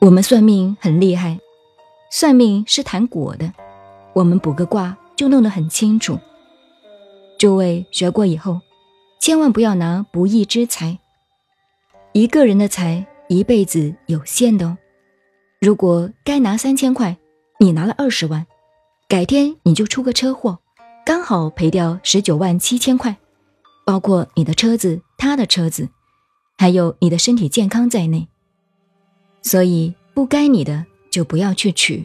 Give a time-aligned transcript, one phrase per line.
[0.00, 1.40] 我们算命很厉害，
[2.08, 3.52] 算命是谈果的，
[4.12, 6.16] 我们卜个卦就弄得很清楚。
[7.36, 8.60] 诸位学过以后，
[9.18, 11.00] 千万不要拿不义之财。
[12.12, 14.78] 一个人的财一辈子有限的哦。
[15.60, 17.16] 如果该拿三千块，
[17.58, 18.46] 你拿了二十万，
[19.08, 20.60] 改天你就出个车祸，
[21.04, 23.16] 刚好赔掉十九万七千块，
[23.84, 25.88] 包括你的车子、他的车子，
[26.56, 28.28] 还有你的身体健康在内。
[29.42, 32.04] 所以不该你的就不要去取。